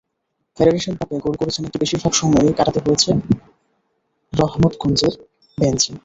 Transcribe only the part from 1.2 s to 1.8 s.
গোল করেছেন একটি,